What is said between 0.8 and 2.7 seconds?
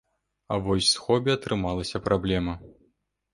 з хобі атрымалася праблема.